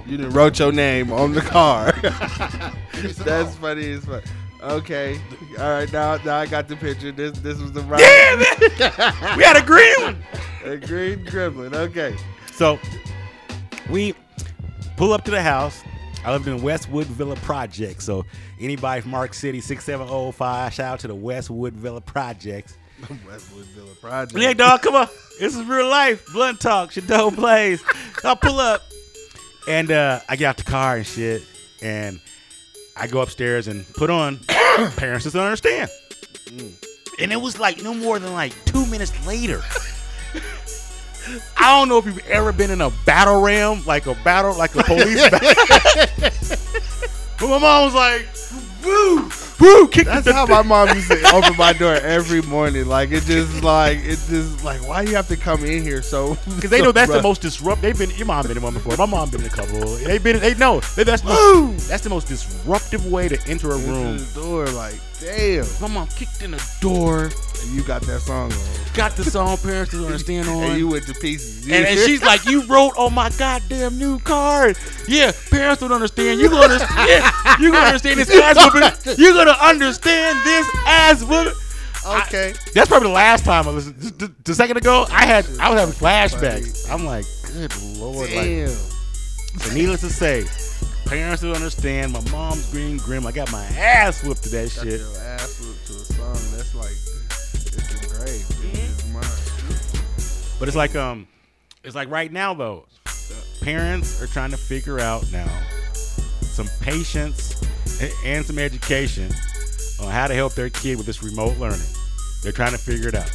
You 0.06 0.16
done 0.16 0.30
wrote 0.30 0.58
your 0.58 0.72
name 0.72 1.12
on 1.12 1.32
the 1.32 1.40
car. 1.40 1.92
Give 2.92 3.04
me 3.04 3.12
some 3.12 3.26
That's 3.26 3.54
funny 3.56 3.92
as 3.92 4.04
fuck. 4.04 4.24
Okay. 4.62 5.20
All 5.58 5.70
right. 5.70 5.92
Now, 5.92 6.16
now 6.16 6.38
I 6.38 6.46
got 6.46 6.66
the 6.68 6.76
picture. 6.76 7.12
This, 7.12 7.38
this 7.40 7.60
was 7.60 7.72
the 7.72 7.82
right. 7.82 8.00
damn 8.00 8.38
it, 8.40 9.36
we 9.36 9.44
had 9.44 9.56
a 9.56 9.64
green 9.64 9.94
one. 10.00 10.24
A 10.64 10.76
green 10.76 11.24
gremlin. 11.24 11.74
Okay. 11.74 12.16
So 12.52 12.78
we 13.88 14.14
pull 14.96 15.12
up 15.12 15.24
to 15.24 15.30
the 15.30 15.42
house. 15.42 15.82
I 16.24 16.32
lived 16.32 16.48
in 16.48 16.60
Westwood 16.60 17.06
Villa 17.06 17.36
Project. 17.36 18.02
So 18.02 18.26
anybody 18.60 19.00
from 19.00 19.14
Ark 19.14 19.34
City, 19.34 19.60
6705, 19.60 20.74
shout 20.74 20.94
out 20.94 21.00
to 21.00 21.08
the 21.08 21.14
Westwood 21.14 21.74
Villa 21.74 22.00
Projects. 22.00 22.76
Westwood 23.26 23.66
Villa 23.66 23.94
Project. 24.00 24.38
Yeah, 24.38 24.54
dog, 24.54 24.82
come 24.82 24.96
on. 24.96 25.08
This 25.38 25.56
is 25.56 25.64
real 25.64 25.88
life. 25.88 26.26
Blunt 26.32 26.60
talk, 26.60 26.90
Shadow 26.90 27.30
Blaze. 27.30 27.82
I'll 28.24 28.34
pull 28.34 28.58
up. 28.58 28.82
And 29.68 29.90
uh, 29.92 30.20
I 30.28 30.36
get 30.36 30.46
out 30.46 30.56
the 30.56 30.64
car 30.64 30.96
and 30.96 31.06
shit. 31.06 31.42
And 31.82 32.20
I 32.96 33.06
go 33.06 33.20
upstairs 33.20 33.68
and 33.68 33.86
put 33.94 34.10
on 34.10 34.38
Parents 34.96 35.24
Just 35.24 35.34
Don't 35.34 35.44
Understand. 35.44 35.90
And 37.20 37.32
it 37.32 37.40
was 37.40 37.60
like 37.60 37.82
no 37.82 37.92
more 37.94 38.18
than 38.18 38.32
like 38.32 38.54
two 38.64 38.86
minutes 38.86 39.12
later. 39.26 39.60
I 41.58 41.78
don't 41.78 41.88
know 41.88 41.98
if 41.98 42.06
you've 42.06 42.26
ever 42.28 42.52
been 42.52 42.70
in 42.70 42.80
a 42.80 42.90
battle 43.04 43.42
ram, 43.42 43.84
like 43.84 44.06
a 44.06 44.14
battle, 44.24 44.56
like 44.56 44.74
a 44.74 44.82
police 44.82 45.20
battle. 45.30 45.48
but 47.38 47.48
my 47.48 47.58
mom 47.58 47.84
was 47.84 47.94
like, 47.94 48.26
woo, 48.82 49.30
woo, 49.60 49.88
kick 49.88 50.06
That's 50.06 50.30
how 50.30 50.46
my 50.46 50.62
mom 50.62 50.88
used 50.88 51.10
to 51.10 51.20
open 51.34 51.56
my 51.56 51.72
door 51.72 51.94
every 51.94 52.42
morning. 52.42 52.86
Like 52.86 53.10
it 53.10 53.24
just 53.24 53.62
like 53.62 53.98
it 53.98 54.18
just 54.28 54.64
like 54.64 54.86
why 54.86 55.04
do 55.04 55.10
you 55.10 55.16
have 55.16 55.28
to 55.28 55.36
come 55.36 55.64
in 55.64 55.82
here 55.82 56.02
so 56.02 56.34
Because 56.56 56.70
they 56.70 56.80
know 56.82 56.92
that's 56.92 57.10
the 57.10 57.22
most 57.22 57.42
disrupt. 57.42 57.82
They've 57.82 57.98
been. 57.98 58.10
Your 58.10 58.26
mom 58.26 58.46
been 58.46 58.56
in 58.56 58.62
one 58.62 58.74
before. 58.74 58.96
My 58.96 59.06
mom 59.06 59.30
been 59.30 59.40
in 59.40 59.46
a 59.46 59.50
couple. 59.50 59.80
They've 59.96 60.22
been. 60.22 60.40
They 60.40 60.54
know. 60.54 60.80
That's 60.80 61.22
the 61.22 61.28
most, 61.28 61.88
that's 61.88 62.02
the 62.02 62.10
most 62.10 62.28
disruptive 62.28 63.06
way 63.06 63.28
to 63.28 63.38
enter 63.48 63.70
a 63.72 63.76
Into 63.76 63.90
room. 63.90 64.18
the 64.18 64.40
door 64.40 64.66
like 64.68 64.94
damn. 65.20 65.64
My 65.80 65.88
mom 65.88 66.08
kicked 66.08 66.42
in 66.42 66.52
the 66.52 66.76
door, 66.80 67.30
And 67.62 67.74
you 67.74 67.82
got 67.82 68.02
that 68.02 68.20
song 68.20 68.52
on. 68.52 68.58
got 68.94 69.12
the 69.16 69.24
song 69.24 69.56
"Parents 69.58 69.90
to 69.92 70.04
Understand" 70.06 70.48
on, 70.48 70.62
And 70.64 70.78
you 70.78 70.88
went 70.88 71.06
to 71.06 71.14
pieces. 71.14 71.64
and, 71.66 71.86
and 71.86 71.98
she's 72.00 72.22
like, 72.22 72.44
"You 72.46 72.64
wrote 72.66 72.92
on 72.96 73.14
my 73.14 73.30
goddamn 73.30 73.98
new 73.98 74.18
card. 74.20 74.76
Yeah, 75.06 75.32
parents 75.50 75.80
don't 75.80 75.92
understand. 75.92 76.40
You 76.40 76.48
gonna 76.50 76.62
understand? 76.74 77.24
You 77.60 77.72
gonna 77.72 77.86
understand 77.86 78.20
this 78.20 78.30
ass 78.34 78.56
whooping? 78.56 79.16
You 79.24 79.32
gonna 79.34 79.56
understand 79.60 80.38
this 80.44 80.68
ass 80.86 81.22
whooping?" 81.24 81.52
Okay. 82.06 82.54
That's 82.72 82.88
probably 82.88 83.08
the 83.08 83.14
last 83.14 83.44
time 83.44 83.66
I 83.68 83.70
listened. 83.72 84.00
Just- 84.00 84.18
just 84.18 84.48
a 84.48 84.54
second 84.54 84.76
ago, 84.78 85.06
I 85.10 85.26
had 85.26 85.44
I 85.60 85.68
was 85.70 85.78
having 85.80 85.94
flashbacks. 85.94 86.90
I'm 86.90 87.04
like, 87.04 87.24
good 87.52 87.74
lord, 87.98 88.30
like. 88.32 88.68
So 88.68 89.74
needless 89.74 90.00
to 90.02 90.08
say, 90.10 90.44
parents 91.06 91.42
don't 91.42 91.54
understand. 91.56 92.12
My 92.12 92.20
mom's 92.30 92.70
green 92.70 92.96
grim. 92.98 93.26
I 93.26 93.32
got 93.32 93.50
my 93.52 93.64
ass 93.64 94.22
whooped 94.24 94.42
to 94.44 94.48
that 94.50 94.74
Got 94.74 94.84
shit. 94.84 95.00
your 95.00 95.18
ass 95.18 95.60
whooped 95.60 95.86
to 95.88 95.92
a 95.94 96.04
song 96.14 96.56
that's 96.56 96.74
like 96.74 96.92
it's 98.24 98.48
Mm-hmm. 98.52 98.68
in 98.68 98.76
his 98.76 99.12
mind. 99.12 100.58
But 100.58 100.68
it's 100.68 100.76
like 100.76 100.94
um, 100.96 101.26
it's 101.84 101.94
like 101.94 102.10
right 102.10 102.32
now 102.32 102.54
though, 102.54 102.86
parents 103.62 104.20
are 104.22 104.26
trying 104.26 104.50
to 104.50 104.56
figure 104.56 104.98
out 104.98 105.30
now 105.32 105.48
some 105.94 106.68
patience 106.80 107.54
and 108.24 108.44
some 108.44 108.58
education 108.58 109.30
on 110.00 110.10
how 110.10 110.26
to 110.26 110.34
help 110.34 110.54
their 110.54 110.70
kid 110.70 110.96
with 110.96 111.06
this 111.06 111.22
remote 111.22 111.56
learning. 111.58 111.86
They're 112.42 112.52
trying 112.52 112.72
to 112.72 112.78
figure 112.78 113.08
it 113.08 113.14
out. 113.14 113.30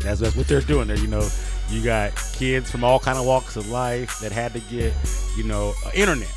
That's, 0.00 0.20
that's 0.20 0.36
what 0.36 0.46
they're 0.46 0.60
doing 0.60 0.86
there. 0.88 0.98
You 0.98 1.06
know, 1.06 1.26
you 1.70 1.82
got 1.82 2.14
kids 2.34 2.70
from 2.70 2.84
all 2.84 2.98
kind 2.98 3.16
of 3.18 3.24
walks 3.24 3.56
of 3.56 3.68
life 3.70 4.18
that 4.20 4.32
had 4.32 4.52
to 4.52 4.60
get, 4.60 4.92
you 5.36 5.44
know, 5.44 5.72
uh, 5.86 5.90
internet. 5.94 6.32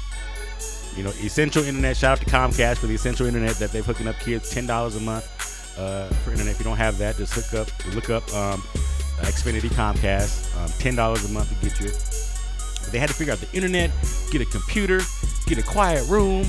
You 0.96 1.04
know, 1.04 1.10
essential 1.22 1.64
internet. 1.64 1.96
Shout 1.98 2.20
out 2.20 2.26
to 2.26 2.32
Comcast 2.32 2.78
for 2.78 2.88
the 2.88 2.96
essential 2.96 3.28
internet 3.28 3.56
that 3.56 3.72
they're 3.72 3.84
hooking 3.84 4.08
up 4.08 4.18
kids 4.20 4.50
ten 4.50 4.66
dollars 4.66 4.96
a 4.96 5.00
month 5.02 5.26
uh, 5.78 6.08
for 6.24 6.32
internet. 6.32 6.54
If 6.54 6.60
you 6.60 6.66
don't 6.66 6.78
have 6.78 6.98
that, 7.00 7.18
just 7.18 7.34
hook 7.34 7.60
up, 7.60 7.96
look 7.96 8.10
up 8.10 8.24
um, 8.34 8.62
Xfinity 9.22 9.70
Comcast. 9.70 10.56
Um, 10.58 10.70
ten 10.80 10.96
dollars 10.96 11.26
a 11.26 11.30
month 11.34 11.50
to 11.50 11.56
get 11.66 11.80
you. 11.80 11.88
But 11.88 12.92
they 12.92 13.00
had 13.00 13.10
to 13.10 13.16
figure 13.16 13.34
out 13.34 13.40
the 13.40 13.52
internet, 13.54 13.92
get 14.32 14.42
a 14.42 14.46
computer, 14.46 15.02
get 15.46 15.58
a 15.58 15.64
quiet 15.64 16.08
room. 16.08 16.46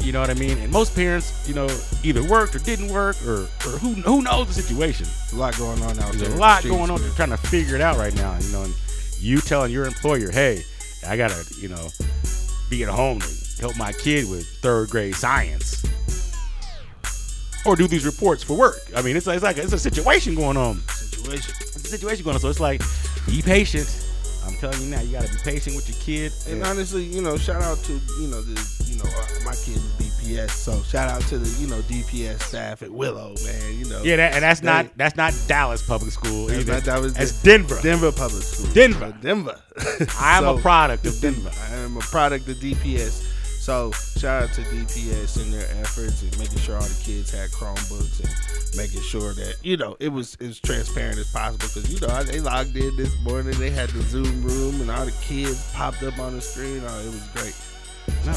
You 0.00 0.10
know 0.10 0.20
what 0.20 0.30
I 0.30 0.34
mean? 0.34 0.58
And 0.58 0.72
most 0.72 0.96
parents, 0.96 1.48
you 1.48 1.54
know, 1.54 1.68
either 2.02 2.24
worked 2.24 2.56
or 2.56 2.58
didn't 2.58 2.88
work, 2.88 3.16
or 3.24 3.42
or 3.66 3.78
who 3.78 3.94
who 3.94 4.22
knows 4.22 4.48
the 4.48 4.54
situation. 4.62 5.06
A 5.32 5.36
lot 5.36 5.56
going 5.56 5.80
on 5.82 5.98
out 6.00 6.12
there. 6.12 6.22
There's 6.22 6.34
a 6.34 6.38
lot 6.38 6.64
going 6.64 6.90
on. 6.90 7.00
They're 7.00 7.10
trying 7.10 7.30
to 7.30 7.36
figure 7.36 7.76
it 7.76 7.80
out 7.80 7.96
right 7.96 8.14
now. 8.16 8.36
You 8.40 8.52
know, 8.52 8.62
and 8.64 8.74
you 9.18 9.40
telling 9.40 9.70
your 9.70 9.86
employer, 9.86 10.30
"Hey, 10.32 10.64
I 11.06 11.16
gotta, 11.16 11.44
you 11.58 11.68
know, 11.68 11.88
be 12.68 12.82
at 12.82 12.88
home 12.88 13.20
to 13.20 13.26
help 13.60 13.76
my 13.76 13.92
kid 13.92 14.28
with 14.28 14.46
third 14.60 14.90
grade 14.90 15.14
science, 15.14 15.84
or 17.66 17.76
do 17.76 17.86
these 17.86 18.04
reports 18.04 18.42
for 18.42 18.56
work." 18.56 18.78
I 18.96 19.02
mean, 19.02 19.16
it's 19.16 19.26
like, 19.26 19.36
it's 19.36 19.44
like 19.44 19.58
it's 19.58 19.72
a 19.72 19.78
situation 19.78 20.34
going 20.34 20.56
on. 20.56 20.76
situation. 20.88 21.54
It's 21.60 21.76
a 21.84 21.88
situation 21.88 22.24
going 22.24 22.34
on. 22.34 22.40
So 22.40 22.48
it's 22.48 22.60
like, 22.60 22.82
be 23.26 23.42
patient. 23.42 23.88
I'm 24.44 24.54
telling 24.56 24.80
you 24.82 24.88
now, 24.88 25.00
you 25.00 25.12
gotta 25.12 25.28
be 25.28 25.38
patient 25.44 25.76
with 25.76 25.88
your 25.88 25.98
kid. 25.98 26.32
And 26.48 26.64
honestly, 26.64 27.04
you 27.04 27.22
know, 27.22 27.36
shout 27.36 27.62
out 27.62 27.78
to 27.84 27.92
you 27.92 28.26
know 28.28 28.40
the 28.42 28.58
you 28.86 28.96
know 28.98 29.04
uh, 29.04 29.44
my 29.44 29.52
kids 29.52 29.76
is 29.78 29.92
DPS, 30.12 30.50
so 30.50 30.82
shout 30.82 31.08
out 31.08 31.22
to 31.28 31.38
the 31.38 31.62
you 31.62 31.68
know 31.68 31.78
DPS 31.82 32.40
staff 32.42 32.82
at 32.82 32.90
Willow, 32.90 33.34
man. 33.44 33.78
You 33.78 33.84
know, 33.88 34.02
yeah, 34.02 34.16
that, 34.16 34.34
and 34.34 34.42
that's 34.42 34.58
They- 34.58 34.66
not 34.66 34.86
that's 34.96 35.16
not 35.16 35.32
Dallas 35.46 35.86
public 35.86 36.10
school 36.10 36.46
That's 36.48 36.66
not- 36.66 36.82
that 36.84 37.00
was 37.00 37.14
that's 37.14 37.40
Denver. 37.42 37.78
Denver 37.82 38.10
Public 38.10 38.42
School, 38.42 38.72
Denver. 38.74 39.16
Denver. 39.22 39.60
I'm 40.18 40.42
So- 40.42 40.56
a 40.58 40.60
product 40.60 41.06
of 41.06 41.20
Denver. 41.20 41.50
I 41.70 41.74
am 41.76 41.96
a 41.96 42.00
product 42.00 42.48
of 42.48 42.56
DPS. 42.56 43.28
So 43.62 43.92
shout 43.92 44.42
out 44.42 44.52
to 44.54 44.62
DPS 44.62 45.40
and 45.40 45.52
their 45.52 45.70
efforts 45.80 46.22
and 46.22 46.36
making 46.36 46.58
sure 46.58 46.74
all 46.74 46.82
the 46.82 47.00
kids 47.04 47.30
had 47.30 47.48
Chromebooks 47.50 48.18
and 48.18 48.76
making 48.76 49.02
sure 49.02 49.34
that 49.34 49.54
you 49.62 49.76
know 49.76 49.96
it 50.00 50.08
was 50.08 50.36
as 50.40 50.58
transparent 50.58 51.16
as 51.16 51.30
possible 51.30 51.68
because 51.68 51.88
you 51.88 52.04
know 52.04 52.24
they 52.24 52.40
logged 52.40 52.76
in 52.76 52.96
this 52.96 53.16
morning. 53.20 53.56
They 53.60 53.70
had 53.70 53.88
the 53.90 54.02
Zoom 54.02 54.42
room 54.42 54.80
and 54.80 54.90
all 54.90 55.04
the 55.04 55.14
kids 55.22 55.72
popped 55.74 56.02
up 56.02 56.18
on 56.18 56.34
the 56.34 56.40
screen. 56.40 56.82
Oh, 56.84 57.00
it 57.02 57.06
was 57.06 57.28
great. 57.34 57.54
No. 58.26 58.32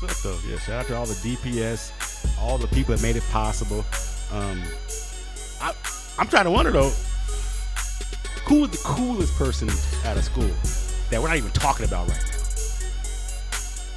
What's 0.00 0.24
though? 0.24 0.36
Yeah, 0.50 0.58
shout 0.58 0.80
out 0.80 0.86
to 0.88 0.96
all 0.96 1.06
the 1.06 1.14
DPS, 1.14 1.92
all 2.40 2.58
the 2.58 2.66
people 2.66 2.96
that 2.96 3.00
made 3.00 3.14
it 3.14 3.22
possible. 3.30 3.84
Um, 4.32 4.60
I, 5.60 5.72
I'm 6.18 6.26
trying 6.26 6.46
to 6.46 6.50
wonder 6.50 6.72
though, 6.72 6.90
who 8.46 8.64
is 8.64 8.70
the 8.72 8.80
coolest 8.82 9.36
person 9.36 9.68
out 10.04 10.16
of 10.16 10.24
school 10.24 10.50
that 11.10 11.22
we're 11.22 11.28
not 11.28 11.36
even 11.36 11.52
talking 11.52 11.86
about 11.86 12.08
right 12.08 12.18
now? 12.18 12.41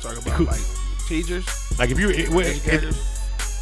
Talk 0.06 0.26
about 0.26 0.42
like 0.42 0.62
teachers. 1.08 1.46
Like 1.80 1.90
if 1.90 2.00
you 2.00 2.10
it, 2.10 2.30
it, 2.32 2.68
it, 2.84 2.96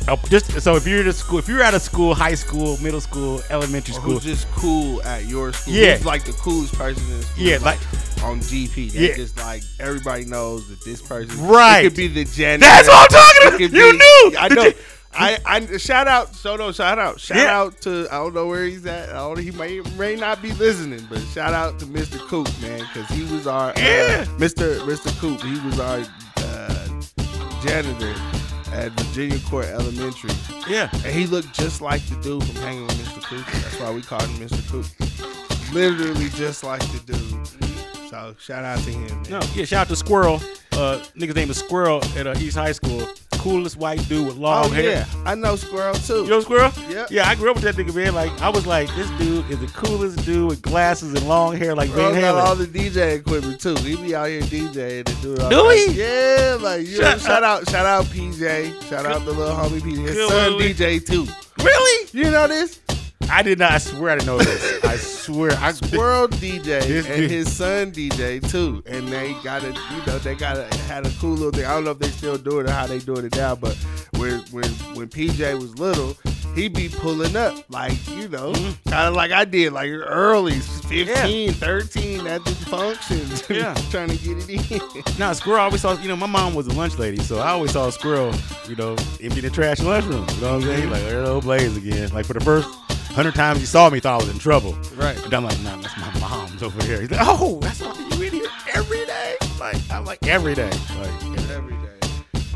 oh, 0.07 0.19
just 0.29 0.59
so 0.62 0.75
if 0.75 0.85
you're 0.88 1.00
at 1.01 1.07
a 1.07 1.13
school, 1.13 1.39
if 1.39 1.47
you're 1.47 1.62
at 1.63 1.73
a 1.73 1.79
school, 1.79 2.13
high 2.13 2.35
school, 2.35 2.77
middle 2.81 3.01
school, 3.01 3.41
elementary 3.50 3.93
school, 3.93 4.13
who's 4.13 4.23
just 4.23 4.47
cool 4.51 5.01
at 5.03 5.25
your 5.25 5.53
school? 5.53 5.73
Yeah. 5.73 5.95
Who's 5.97 6.05
like 6.05 6.25
the 6.25 6.33
coolest 6.33 6.75
person 6.75 7.03
in 7.12 7.21
school? 7.21 7.43
Yeah, 7.43 7.57
like- 7.62 7.79
on 8.23 8.39
GP. 8.39 8.91
They 8.93 9.09
Yeah. 9.09 9.15
just 9.17 9.38
like 9.38 9.63
everybody 9.81 10.23
knows 10.25 10.69
that 10.69 10.81
this 10.85 11.01
person. 11.01 11.45
Right. 11.45 11.83
Could 11.83 11.95
be 11.95 12.07
the 12.07 12.23
janitor. 12.23 12.65
That's 12.69 12.88
what 12.88 13.12
I'm 13.13 13.21
talking 13.47 13.47
about. 13.47 13.59
You 13.59 13.91
be- 13.91 13.97
knew. 13.97 14.38
I 14.39 14.47
know. 14.50 14.71
I, 15.15 15.38
I 15.45 15.77
shout 15.77 16.07
out 16.07 16.33
Soto, 16.33 16.71
shout 16.71 16.97
out, 16.97 17.19
shout 17.19 17.38
Yeah. 17.38 17.59
out 17.59 17.81
to 17.81 18.07
I 18.12 18.15
don't 18.15 18.33
know 18.33 18.47
where 18.47 18.65
he's 18.65 18.83
at. 18.88 19.09
I 19.09 19.13
don't, 19.17 19.38
he 19.38 19.51
may 19.51 19.79
may 19.97 20.15
not 20.15 20.41
be 20.41 20.51
listening, 20.53 21.05
but 21.09 21.19
shout 21.33 21.53
out 21.53 21.77
to 21.79 21.85
Mr. 21.85 22.17
Coop, 22.17 22.47
man, 22.62 22.79
because 22.79 23.07
he 23.09 23.23
was 23.31 23.45
our 23.45 23.69
uh, 23.71 23.73
Yeah. 23.77 24.25
Mr. 24.39 24.79
Mr. 24.88 25.15
Coop. 25.19 25.39
He 25.41 25.59
was 25.67 25.79
our 25.79 26.00
janitor 27.63 28.13
at 28.74 28.91
Virginia 29.00 29.39
Court 29.50 29.65
Elementary. 29.65 30.32
yeah, 30.67 30.89
And 30.93 31.05
he 31.15 31.25
looked 31.27 31.53
just 31.53 31.82
like 31.82 32.01
the 32.08 32.15
dude 32.22 32.43
from 32.43 32.55
Hanging 32.58 32.86
with 32.86 32.98
Mr. 32.98 33.24
Coop. 33.24 33.46
That's 33.46 33.79
why 33.79 33.91
we 33.91 34.01
called 34.01 34.24
him 34.24 34.48
Mr. 34.48 34.70
Coop. 34.72 35.74
Literally 35.74 36.29
just 36.29 36.63
like 36.63 36.82
the 36.91 37.13
dude. 37.13 37.48
So 38.10 38.36
shout 38.39 38.63
out 38.63 38.79
to 38.79 38.91
him. 38.91 39.08
Man. 39.08 39.24
no, 39.29 39.39
yeah. 39.55 39.65
Shout 39.65 39.82
out 39.82 39.88
to 39.89 39.96
Squirrel. 39.96 40.36
Uh, 40.74 41.00
nigga's 41.17 41.36
name 41.36 41.50
is 41.50 41.58
Squirrel 41.58 42.03
at 42.17 42.27
uh, 42.27 42.36
East 42.38 42.58
High 42.58 42.72
School. 42.74 43.08
Coolest 43.43 43.75
white 43.77 44.07
dude 44.07 44.25
with 44.25 44.38
long 44.38 44.65
Oh 44.65 44.69
hair. 44.69 44.83
yeah, 44.89 45.05
I 45.25 45.35
know 45.35 45.55
Squirrel 45.57 45.95
too. 45.95 46.23
You 46.23 46.29
know 46.29 46.39
Squirrel? 46.39 46.71
Yep. 46.89 47.07
Yeah, 47.12 47.27
I 47.27 47.35
grew 47.35 47.51
up 47.51 47.57
with 47.62 47.65
that 47.65 47.75
nigga, 47.75 47.93
man. 47.93 48.15
Like, 48.15 48.31
I 48.41 48.47
was 48.47 48.65
like, 48.65 48.88
this 48.95 49.09
dude 49.19 49.50
is 49.51 49.59
the 49.59 49.67
coolest 49.67 50.23
dude 50.25 50.47
with 50.50 50.62
glasses 50.62 51.13
and 51.13 51.27
long 51.27 51.57
hair 51.57 51.75
like 51.75 51.91
Bro 51.91 52.13
Van 52.13 52.21
got 52.21 52.35
all 52.35 52.55
the 52.55 52.65
DJ 52.65 53.17
equipment 53.17 53.59
too. 53.59 53.75
He 53.75 53.97
be 53.97 54.15
out 54.15 54.29
here 54.29 54.41
DJing 54.41 55.09
and 55.09 55.21
doing 55.21 55.41
all 55.41 55.50
Do 55.50 55.55
that. 55.57 55.89
he? 55.89 56.00
Yeah, 56.00 56.57
like 56.62 56.88
you 56.88 57.01
know, 57.01 57.17
shout 57.17 57.43
out, 57.43 57.69
shout 57.69 57.85
out 57.85 58.05
PJ, 58.05 58.89
shout 58.89 59.05
out 59.05 59.25
the 59.25 59.31
little 59.33 59.55
homie 59.55 59.81
PJ. 59.81 60.07
His 60.07 60.29
son. 60.29 60.51
DJ 60.53 61.05
too. 61.05 61.27
Really? 61.63 62.07
You 62.13 62.31
know 62.31 62.47
this? 62.47 62.79
I 63.30 63.42
did 63.44 63.60
not. 63.60 63.72
I 63.72 63.77
swear 63.77 64.12
I 64.12 64.15
didn't 64.15 64.27
know 64.27 64.38
this. 64.38 64.84
I 64.84 64.96
swear. 64.98 65.51
I 65.53 65.74
World 65.96 66.32
DJ 66.34 66.63
This 66.88 67.06
and 67.08 67.15
dude- 67.15 67.32
his 67.32 67.56
son 67.56 67.92
DJ 67.92 68.48
too, 68.50 68.84
and 68.86 69.08
they 69.08 69.34
got 69.44 69.63
a 69.63 69.68
you 69.68 70.06
know 70.08 70.20
they 70.20 70.36
got 70.36 70.58
a 70.58 70.63
had 70.84 71.06
a 71.06 71.12
cool 71.20 71.32
little 71.32 71.51
thing. 71.51 71.65
I 71.65 71.74
don't 71.74 71.84
know 71.84 71.92
if 71.92 72.00
they 72.00 72.10
still 72.10 72.38
do 72.38 72.60
it 72.60 72.68
or 72.70 72.72
how 72.72 72.88
they 72.88 73.00
doing 73.00 73.25
it 73.25 73.36
now, 73.36 73.56
but 73.56 73.75
when 74.18 74.39
when 74.51 74.65
when 74.96 75.08
PJ 75.10 75.53
was 75.60 75.77
little, 75.80 76.15
he 76.56 76.68
be 76.68 76.89
pulling 76.89 77.36
up 77.36 77.63
like 77.70 77.94
you 78.10 78.27
know 78.27 78.51
Mm-hmm. 78.53 78.89
kind 78.89 79.08
of 79.08 79.13
like 79.15 79.32
I 79.32 79.46
did 79.46 79.74
like 79.74 79.89
early 79.89 80.60
15, 80.60 81.53
13 81.53 82.27
at 82.27 82.44
the 82.46 82.51
functions, 82.51 83.44
Yeah. 83.50 83.74
trying 83.89 84.10
to 84.10 84.18
get 84.18 84.38
it 84.50 84.72
in. 84.72 85.03
Nah, 85.18 85.34
Squirrel 85.34 85.60
I 85.62 85.63
always 85.65 85.82
saw, 85.82 85.94
you 86.00 86.08
know, 86.08 86.15
my 86.15 86.27
mom 86.27 86.53
was 86.53 86.68
a 86.68 86.74
lunch 86.74 86.98
lady, 87.00 87.22
so 87.24 87.39
I 87.39 87.50
always 87.50 87.72
saw 87.72 87.89
squirrel, 87.89 88.34
you 88.68 88.75
know, 88.75 88.92
empty 89.22 89.42
the 89.42 89.50
trash 89.50 89.80
in 89.80 89.86
the 89.86 89.92
lunchroom. 89.92 90.25
You 90.36 90.42
know 90.42 90.53
what 90.56 90.56
I'm 90.56 90.62
saying? 90.62 90.89
Like, 90.92 91.01
there 91.03 91.24
old 91.25 91.44
Blaze 91.44 91.75
again. 91.77 92.10
Like, 92.13 92.25
for 92.25 92.34
the 92.34 92.42
first 92.42 92.70
hundred 93.13 93.36
times 93.36 93.60
you 93.60 93.65
saw 93.65 93.89
me, 93.89 94.00
thought 94.00 94.22
I 94.22 94.25
was 94.25 94.34
in 94.34 94.39
trouble. 94.39 94.74
Right. 94.96 95.17
And 95.25 95.34
I'm 95.34 95.43
like, 95.43 95.60
nah, 95.62 95.77
that's 95.77 95.98
my 95.98 96.20
mom's 96.20 96.62
over 96.63 96.84
here. 96.84 97.00
He's 97.01 97.12
like, 97.12 97.20
oh, 97.24 97.60
that's 97.62 97.82
why 97.82 97.93
you 98.17 98.24
in 98.24 98.34
here 98.34 98.48
every 98.74 99.05
day? 99.05 99.36
Like, 99.60 99.77
I'm 99.91 100.05
like, 100.05 100.25
every 100.27 100.55
day. 100.55 100.70
Like, 100.98 101.39
Every 101.50 101.75
day. 101.75 102.00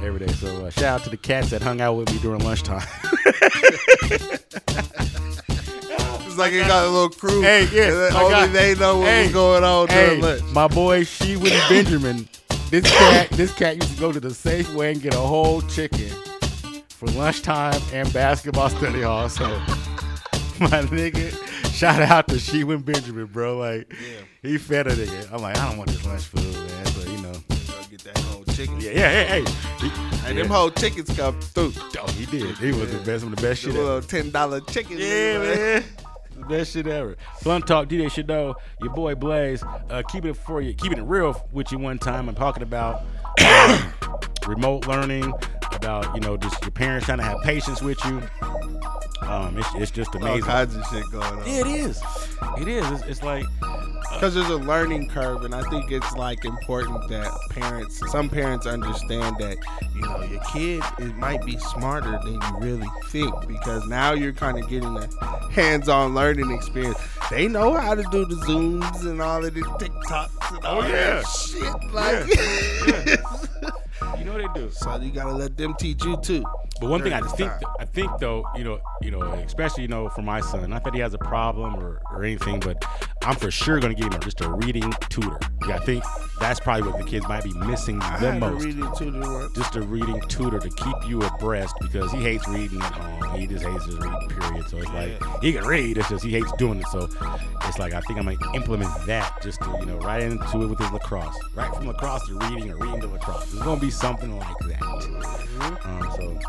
every 0.04 0.20
day. 0.26 0.34
So, 0.34 0.66
uh, 0.66 0.70
shout 0.72 0.84
out 1.00 1.04
to 1.04 1.10
the 1.10 1.18
cats 1.18 1.52
that 1.52 1.62
hung 1.62 1.80
out 1.82 1.94
with 1.96 2.12
me 2.12 2.20
during 2.20 2.42
lunchtime. 2.44 2.86
It's 6.28 6.38
like 6.38 6.52
he 6.54 6.60
got 6.60 6.86
a 6.86 6.90
little 6.90 7.10
crew. 7.10 7.42
Hey, 7.42 7.68
yeah, 7.74 7.84
and 7.88 7.96
then 7.98 8.14
my 8.14 8.22
only 8.22 8.32
guy. 8.36 8.48
they 8.48 8.76
know 8.76 8.98
what 9.00 9.08
Hey, 9.08 9.24
was 9.24 9.34
going 9.34 9.64
on 9.64 9.88
hey, 9.88 10.06
during 10.06 10.22
lunch. 10.22 10.44
my 10.54 10.68
boy 10.68 11.04
she 11.04 11.34
Shewin 11.36 11.60
Benjamin. 11.68 12.30
This 12.70 12.84
cat, 12.84 13.30
this 13.32 13.54
cat 13.56 13.76
used 13.78 13.94
to 13.96 14.00
go 14.00 14.12
to 14.12 14.20
the 14.20 14.30
Safeway 14.30 14.92
and 14.92 15.02
get 15.02 15.16
a 15.16 15.20
whole 15.20 15.62
chicken 15.64 16.10
for 16.90 17.08
lunchtime 17.08 17.82
and 17.92 18.12
basketball 18.14 18.70
study 18.70 19.02
hall. 19.02 19.30
So, 19.30 19.46
my 20.62 20.82
nigga, 20.84 21.32
shout 21.74 22.02
out 22.02 22.28
to 22.30 22.40
Shewin 22.40 22.82
Benjamin, 22.82 23.26
bro. 23.28 23.58
Like, 23.58 23.94
he 24.42 24.58
fed 24.58 24.88
a 24.88 24.92
nigga. 24.96 25.32
I'm 25.32 25.42
like, 25.42 25.58
I 25.58 25.70
don't 25.70 25.78
want 25.78 25.90
this 25.90 26.06
lunch 26.06 26.24
food, 26.24 26.44
man. 26.54 26.84
But 26.96 27.08
you 27.10 27.18
know, 27.22 27.34
get 27.90 28.04
that 28.04 28.18
whole 28.20 28.44
chicken. 28.46 28.80
yeah, 28.80 28.92
yeah, 28.92 29.10
hey, 29.10 29.26
hey. 29.44 29.52
He, 29.80 29.92
And 30.26 30.36
yeah. 30.36 30.44
them 30.44 30.48
whole 30.52 30.72
chickens 30.72 31.16
come 31.16 31.40
through. 31.42 31.74
Oh, 32.00 32.08
he 32.14 32.26
did. 32.26 32.58
He 32.58 32.72
was 32.72 32.92
the 32.92 32.98
best, 33.00 33.24
one 33.24 33.34
of 33.34 33.40
the 33.40 33.42
best 33.48 33.64
The 33.64 33.70
shit 33.72 33.76
ever. 33.76 33.84
little 33.84 34.02
ten 34.02 34.32
dollar 34.32 34.60
chicken. 34.62 34.98
Yeah, 34.98 35.38
man. 35.40 35.84
The 36.40 36.46
Best 36.46 36.74
shit 36.74 36.86
ever. 36.86 37.18
Blunt 37.44 37.66
Talk, 37.66 37.88
DJ 37.90 38.12
Shadow, 38.12 38.56
your 38.80 38.92
boy 38.94 39.16
Blaze, 39.16 39.64
uh, 39.90 40.04
keeping 40.08 40.30
it 40.32 40.38
for 40.38 40.62
you, 40.62 40.74
keeping 40.76 41.00
it 41.00 41.04
real 41.04 41.48
with 41.52 41.72
you 41.72 41.80
one 41.80 41.98
time. 41.98 42.30
I'm 42.30 42.36
talking 42.36 42.62
about 42.62 43.02
um, 43.44 43.94
remote 44.48 44.86
learning, 44.88 45.34
about 45.74 46.14
you 46.14 46.22
know 46.22 46.38
just 46.38 46.62
your 46.62 46.70
parents 46.72 47.08
trying 47.08 47.18
to 47.18 47.24
have 47.24 47.38
patience 47.44 47.82
with 47.82 47.98
you. 48.06 48.22
Um, 49.22 49.58
it's, 49.58 49.70
it's 49.76 49.92
just 49.92 50.14
amazing. 50.16 50.44
All 50.44 50.50
kinds 50.50 50.76
of 50.76 50.86
shit 50.88 51.04
going 51.12 51.24
on. 51.26 51.38
Yeah, 51.48 51.60
it 51.62 51.68
is. 51.68 52.02
It 52.60 52.68
is. 52.68 52.90
It's, 52.92 53.04
it's 53.04 53.24
like 53.24 53.46
Because 54.14 54.36
there's 54.36 54.50
a 54.50 54.58
learning 54.58 55.10
curve, 55.10 55.44
and 55.44 55.54
I 55.56 55.62
think 55.70 55.92
it's 55.92 56.12
like 56.14 56.46
important 56.46 57.08
that 57.10 57.32
parents, 57.50 58.00
some 58.12 58.30
parents 58.30 58.66
understand 58.66 59.38
that 59.40 59.58
you 59.96 60.02
know 60.02 60.22
your 60.24 60.42
kid 60.54 60.84
it 61.00 61.16
might 61.18 61.44
be 61.46 61.58
smarter 61.58 62.20
than 62.24 62.34
you 62.34 62.58
really 62.60 62.88
think 63.08 63.34
because 63.48 63.86
now 63.88 64.14
you're 64.14 64.34
kind 64.34 64.58
of 64.62 64.70
getting 64.70 64.96
a 64.98 65.08
hands-on 65.52 66.14
learning 66.14 66.52
experience. 66.52 66.98
They 67.32 67.48
know 67.48 67.74
how 67.74 67.96
to 67.96 68.04
do 68.12 68.26
the 68.26 68.36
zooms 68.36 69.06
and 69.06 69.22
all 69.22 69.44
of 69.44 69.54
the 69.54 69.62
TikToks 69.62 70.56
and 70.56 70.66
all 70.66 70.82
Oh, 70.82 70.88
yeah. 70.88 71.22
that 71.22 71.28
shit. 71.28 71.92
Like, 71.92 72.28
you 74.20 74.26
know 74.26 74.34
what 74.34 74.54
they 74.54 74.60
do. 74.62 74.70
so 74.72 74.96
you 74.98 75.12
gotta 75.12 75.34
let 75.34 75.58
them 75.58 75.74
teach 75.76 76.04
you 76.06 76.18
too. 76.18 76.44
But 76.80 76.90
one 76.90 77.02
thing 77.02 77.14
I 77.14 77.22
think. 77.22 77.52
I 77.80 77.86
think 77.86 78.12
though, 78.20 78.46
you 78.56 78.64
know, 78.64 78.80
you 79.02 79.12
know, 79.12 79.22
especially 79.22 79.84
you 79.84 79.88
know, 79.88 80.10
for 80.10 80.22
my 80.22 80.42
son, 80.42 80.70
not 80.70 80.84
that 80.84 80.94
he 80.94 81.00
has 81.00 81.14
a 81.14 81.18
problem 81.18 81.76
or, 81.76 82.02
or 82.12 82.24
anything, 82.24 82.60
but 82.60 82.84
I'm 83.28 83.36
for 83.36 83.52
sure 83.52 83.78
gonna 83.82 83.94
give 83.94 84.14
him 84.14 84.22
just 84.22 84.40
a 84.40 84.50
reading 84.50 84.90
tutor. 85.10 85.38
Yeah, 85.68 85.76
I 85.76 85.80
think 85.80 86.02
that's 86.40 86.62
probably 86.62 86.90
what 86.90 86.98
the 86.98 87.04
kids 87.06 87.28
might 87.28 87.44
be 87.44 87.54
missing 87.54 88.02
I 88.02 88.18
the 88.20 88.32
had 88.32 88.42
a 88.42 88.52
most. 88.52 88.64
reading 88.64 88.90
tutor 88.98 89.20
once. 89.20 89.54
Just 89.54 89.76
a 89.76 89.82
reading 89.82 90.22
tutor 90.30 90.60
to 90.60 90.70
keep 90.70 90.96
you 91.10 91.22
abreast 91.22 91.76
because 91.82 92.10
he 92.14 92.20
hates 92.20 92.48
reading 92.48 92.80
home. 92.80 93.38
He 93.38 93.46
just 93.46 93.66
hates 93.66 93.84
his 93.84 93.98
reading 93.98 94.30
period. 94.30 94.70
So 94.70 94.78
it's 94.78 94.90
like 94.94 95.22
he 95.44 95.52
can 95.52 95.66
read, 95.66 95.98
it's 95.98 96.08
just 96.08 96.24
he 96.24 96.32
hates 96.32 96.54
doing 96.54 96.80
it. 96.80 96.88
So 96.88 97.10
it's 97.66 97.78
like 97.78 97.94
I 97.94 98.00
think 98.00 98.18
I'm 98.18 98.34
gonna 98.34 98.56
implement 98.56 98.92
that 99.08 99.42
just 99.44 99.62
to 99.62 99.76
you 99.78 99.88
know 99.88 99.98
right 99.98 100.22
into 100.22 100.62
it 100.62 100.68
with 100.68 100.80
his 100.80 100.92
lacrosse, 100.92 101.38
right 101.54 101.76
from 101.76 101.88
lacrosse 101.88 102.26
to 102.28 102.36
reading 102.36 102.72
or 102.72 102.78
reading 102.78 103.02
to 103.02 103.08
lacrosse. 103.08 103.44
It's 103.54 103.62
gonna 103.62 103.82
be 103.82 103.92
something 103.92 104.38
like 104.40 104.58
that. 104.60 104.82
Um, 105.84 106.12
so 106.16 106.40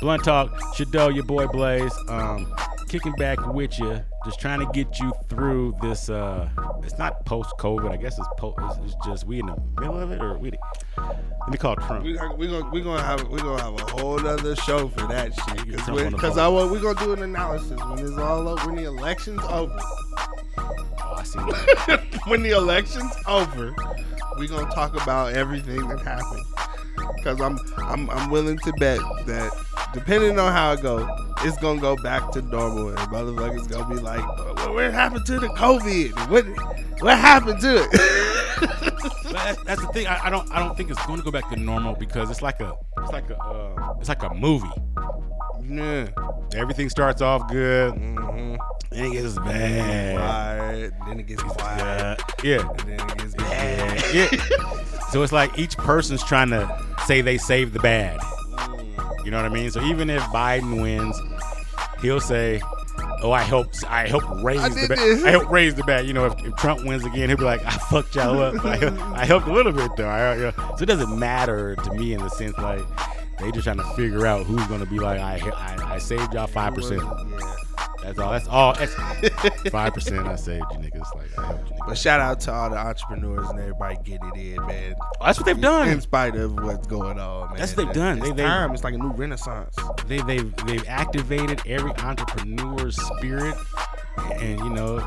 Blunt 0.00 0.24
Talk, 0.24 0.74
Shadow, 0.74 1.08
your 1.08 1.24
boy 1.24 1.46
Blaze, 1.48 1.92
um, 2.08 2.50
kicking 2.94 3.12
back 3.14 3.44
with 3.52 3.76
you, 3.80 4.00
just 4.24 4.38
trying 4.38 4.60
to 4.60 4.66
get 4.72 5.00
you 5.00 5.12
through 5.28 5.76
this. 5.82 6.08
Uh, 6.08 6.48
it's 6.84 6.96
not 6.96 7.26
post 7.26 7.52
COVID, 7.58 7.90
I 7.90 7.96
guess 7.96 8.16
it's 8.16 8.28
post. 8.38 8.56
It's, 8.60 8.94
it's 8.94 9.06
just 9.06 9.26
we 9.26 9.40
in 9.40 9.46
the 9.46 9.56
middle 9.80 9.98
of 9.98 10.12
it, 10.12 10.22
or 10.22 10.38
we. 10.38 10.52
Let 10.96 11.50
me 11.50 11.58
call 11.58 11.74
Trump. 11.74 12.04
We 12.04 12.16
are 12.16 12.32
we 12.36 12.46
gonna 12.46 12.70
we 12.70 12.82
gonna 12.82 13.02
have 13.02 13.26
we 13.28 13.40
gonna 13.40 13.60
have 13.60 13.74
a 13.74 13.84
whole 13.84 14.24
other 14.24 14.54
show 14.54 14.86
for 14.86 15.08
that 15.08 15.34
shit 15.34 15.66
because 15.66 15.88
on 15.88 15.96
the 15.96 16.10
because 16.12 16.34
phone. 16.34 16.44
I 16.44 16.48
want 16.48 16.70
we 16.70 16.80
gonna 16.80 17.00
do 17.00 17.12
an 17.14 17.22
analysis 17.24 17.80
when 17.80 17.98
it's 17.98 18.16
all 18.16 18.46
over 18.46 18.64
when 18.66 18.76
the 18.76 18.84
election's 18.84 19.42
over 19.42 19.76
Oh, 20.56 21.14
I 21.16 21.22
see. 21.24 21.38
when 22.30 22.42
the 22.42 22.50
election's 22.50 23.12
over 23.26 23.74
we're 24.38 24.48
gonna 24.48 24.72
talk 24.72 24.94
about 24.94 25.32
everything 25.32 25.86
that 25.88 26.00
happened 26.00 26.44
because 27.24 27.40
I'm 27.40 27.58
I'm 27.78 28.10
I'm 28.10 28.30
willing 28.30 28.58
to 28.58 28.72
bet 28.74 28.98
that 29.26 29.50
depending 29.94 30.38
on 30.38 30.52
how 30.52 30.72
it 30.72 30.82
go 30.82 31.08
it's 31.38 31.56
gonna 31.58 31.80
go 31.80 31.96
back 31.96 32.30
to 32.32 32.42
normal 32.42 32.90
and 32.90 32.98
motherfuckers 32.98 33.68
gonna 33.68 33.94
be 33.94 34.00
like 34.00 34.24
what, 34.56 34.74
what 34.74 34.92
happened 34.92 35.24
to 35.26 35.40
the 35.40 35.48
COVID 35.48 36.30
what 36.30 36.44
what 37.00 37.18
happened 37.18 37.60
to 37.62 37.88
it 37.90 38.34
that's, 39.34 39.62
that's 39.64 39.80
the 39.80 39.88
thing. 39.92 40.06
I, 40.06 40.26
I 40.26 40.30
don't. 40.30 40.50
I 40.52 40.58
don't 40.60 40.76
think 40.76 40.90
it's 40.90 41.04
going 41.06 41.18
to 41.18 41.24
go 41.24 41.30
back 41.30 41.50
to 41.50 41.56
normal 41.56 41.94
because 41.94 42.30
it's 42.30 42.40
like 42.40 42.60
a. 42.60 42.74
It's 42.98 43.12
like 43.12 43.28
a. 43.30 43.36
Uh, 43.36 43.94
it's 43.98 44.08
like 44.08 44.22
a 44.22 44.32
movie. 44.32 44.70
yeah 45.62 46.08
Everything 46.54 46.88
starts 46.88 47.20
off 47.20 47.48
good, 47.50 47.94
mm-hmm. 47.94 48.56
and 48.92 49.06
it 49.06 49.12
gets 49.12 49.36
bad. 49.38 50.16
quiet 50.16 50.92
then 51.06 51.20
it 51.20 51.26
gets 51.26 51.42
quiet 51.42 52.20
Uh, 52.20 52.24
yeah. 52.44 52.60
and 52.60 52.78
then 52.80 53.00
it 53.10 53.18
gets 53.18 53.34
bad. 53.34 54.14
yeah. 54.14 55.04
So 55.10 55.22
it's 55.22 55.32
like 55.32 55.58
each 55.58 55.76
person's 55.76 56.22
trying 56.22 56.50
to 56.50 56.83
say 57.06 57.20
they 57.20 57.38
saved 57.38 57.72
the 57.72 57.80
bad. 57.80 58.18
You 59.24 59.30
know 59.30 59.38
what 59.38 59.46
I 59.46 59.54
mean? 59.54 59.70
So 59.70 59.82
even 59.82 60.10
if 60.10 60.22
Biden 60.24 60.82
wins, 60.82 61.18
he'll 62.02 62.20
say, 62.20 62.60
"Oh, 63.22 63.32
I 63.32 63.40
helped. 63.42 63.82
I 63.88 64.06
helped 64.06 64.26
raise 64.42 64.60
I 64.60 64.68
the 64.68 64.86
bad. 64.88 64.98
this." 64.98 65.24
I 65.24 65.30
helped 65.30 65.50
raise 65.50 65.74
the 65.74 65.82
bad." 65.84 66.06
You 66.06 66.12
know, 66.12 66.26
if, 66.26 66.44
if 66.44 66.54
Trump 66.56 66.84
wins 66.84 67.04
again, 67.04 67.28
he'll 67.30 67.38
be 67.38 67.44
like, 67.44 67.64
"I 67.64 67.70
fucked 67.70 68.14
y'all 68.16 68.38
up, 68.40 68.54
but 68.62 68.66
I, 68.66 68.76
helped- 68.76 69.00
I 69.00 69.24
helped 69.24 69.46
a 69.48 69.52
little 69.52 69.72
bit 69.72 69.90
though." 69.96 70.08
I, 70.08 70.34
you 70.36 70.42
know, 70.42 70.52
so 70.76 70.82
it 70.82 70.86
doesn't 70.86 71.18
matter 71.18 71.74
to 71.76 71.94
me 71.94 72.12
in 72.12 72.20
the 72.20 72.28
sense 72.30 72.56
like 72.58 72.82
they 73.38 73.50
just 73.50 73.64
trying 73.64 73.78
to 73.78 73.84
figure 73.96 74.26
out 74.26 74.44
who's 74.46 74.66
gonna 74.66 74.86
be 74.86 74.98
like, 74.98 75.18
"I 75.20 75.40
I, 75.56 75.94
I 75.94 75.98
saved 75.98 76.34
y'all 76.34 76.46
five 76.46 76.74
percent." 76.74 77.02
That's 78.04 78.18
all. 78.18 78.32
That's 78.32 78.48
all. 78.48 78.74
That's 78.74 79.68
five 79.70 79.94
percent. 79.94 80.26
I 80.26 80.36
saved 80.36 80.64
you 80.72 80.78
niggas. 80.78 81.14
Like 81.14 81.38
I 81.38 81.46
helped 81.46 81.68
you 81.70 81.74
niggas. 81.76 81.86
But 81.88 81.98
shout 81.98 82.20
out 82.20 82.40
to 82.40 82.52
all 82.52 82.70
the 82.70 82.76
entrepreneurs 82.76 83.48
and 83.50 83.58
everybody 83.58 83.96
getting 84.04 84.30
it 84.34 84.56
in, 84.58 84.66
man. 84.66 84.94
That's 85.20 85.38
what 85.38 85.46
they've 85.46 85.60
done. 85.60 85.88
In 85.88 86.00
spite 86.00 86.36
of 86.36 86.54
what's 86.54 86.86
going 86.86 87.18
on, 87.18 87.48
man. 87.50 87.58
That's 87.58 87.76
what 87.76 87.86
they've 87.86 87.94
done. 87.94 88.18
It's 88.18 88.28
They- 88.28 88.34
they- 88.34 88.42
time. 88.44 88.72
It's 88.72 88.84
like 88.84 88.94
a 88.94 88.98
new 88.98 89.10
renaissance. 89.12 89.74
they 90.06 90.20
they've 90.22 90.54
they've 90.66 90.84
activated 90.88 91.60
every 91.66 91.92
entrepreneur's 91.98 92.96
spirit, 93.16 93.54
and 94.40 94.58
you 94.60 94.70
know, 94.70 94.98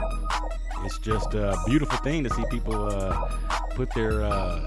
it's 0.83 0.97
just 0.99 1.33
a 1.33 1.57
beautiful 1.67 1.97
thing 1.99 2.23
to 2.23 2.29
see 2.31 2.43
people 2.49 2.87
uh, 2.89 3.29
put 3.75 3.93
their 3.93 4.23
uh, 4.23 4.59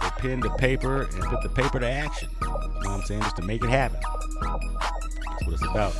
their 0.00 0.10
pen 0.18 0.40
to 0.42 0.50
paper 0.50 1.02
and 1.02 1.22
put 1.24 1.42
the 1.42 1.48
paper 1.48 1.78
to 1.80 1.88
action. 1.88 2.28
You 2.42 2.46
know 2.48 2.54
what 2.80 2.86
I'm 2.88 3.02
saying? 3.02 3.22
Just 3.22 3.36
to 3.36 3.42
make 3.42 3.62
it 3.64 3.70
happen. 3.70 4.00
That's 4.40 5.44
what 5.44 5.52
it's 5.54 5.62
about. 5.62 5.94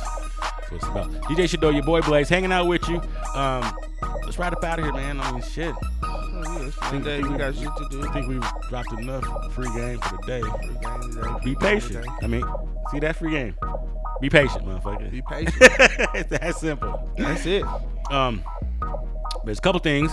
That's 0.71 0.83
what 0.83 1.07
it's 1.07 1.11
about. 1.11 1.23
DJ 1.23 1.49
Shadow, 1.49 1.69
your 1.69 1.83
boy 1.83 2.01
Blaze, 2.01 2.29
hanging 2.29 2.51
out 2.51 2.67
with 2.67 2.87
you. 2.87 3.01
Um, 3.35 3.75
let's 4.23 4.37
ride 4.37 4.53
up 4.53 4.63
out 4.63 4.79
of 4.79 4.85
here, 4.85 4.93
man. 4.93 5.19
I 5.19 5.31
mean, 5.31 5.41
shit. 5.41 5.73
Oh, 6.03 6.43
yeah, 6.45 6.67
it's 6.67 6.79
Monday. 6.81 7.21
We 7.23 7.37
got 7.37 7.55
shit 7.55 7.63
to 7.77 7.87
do. 7.89 8.07
I 8.07 8.13
think 8.13 8.27
we've 8.27 8.43
dropped 8.69 8.91
enough 8.93 9.53
free 9.53 9.69
game 9.75 9.99
for 9.99 10.17
the 10.17 10.23
day. 10.27 10.41
Free 10.41 10.77
game 10.81 11.11
today. 11.11 11.35
Be 11.43 11.55
patient. 11.55 12.07
I 12.21 12.27
mean, 12.27 12.43
see 12.91 12.99
that 12.99 13.15
free 13.15 13.31
game. 13.31 13.55
Be 14.21 14.29
patient, 14.29 14.65
motherfucker. 14.65 15.09
Be 15.11 15.21
patient. 15.21 15.55
it's 16.15 16.29
that 16.29 16.55
simple. 16.57 17.09
That's 17.17 17.45
it. 17.45 17.63
Um, 18.11 18.43
there's 19.45 19.59
a 19.59 19.61
couple 19.61 19.79
things 19.79 20.11